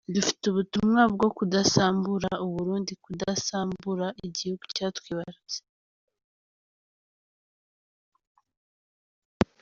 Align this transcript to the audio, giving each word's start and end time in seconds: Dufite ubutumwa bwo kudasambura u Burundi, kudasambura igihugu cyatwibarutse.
Dufite 0.15 0.43
ubutumwa 0.47 1.01
bwo 1.13 1.29
kudasambura 1.37 2.29
u 2.45 2.47
Burundi, 2.53 2.93
kudasambura 3.03 4.07
igihugu 4.27 4.63
cyatwibarutse. 4.75 5.59